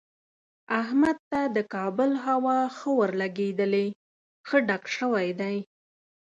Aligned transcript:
احمد 0.81 1.17
ته 1.31 1.41
د 1.55 1.57
کابل 1.73 2.11
هوا 2.25 2.59
ښه 2.75 2.89
ورلګېدلې، 2.99 3.87
ښه 4.47 4.57
ډک 4.67 4.83
شوی 4.97 5.27
دی. 5.39 5.57